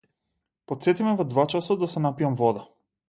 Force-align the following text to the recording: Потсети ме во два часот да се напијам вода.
Потсети 0.71 1.05
ме 1.07 1.13
во 1.19 1.27
два 1.33 1.45
часот 1.55 1.85
да 1.85 1.91
се 1.93 2.05
напијам 2.07 2.39
вода. 2.45 2.67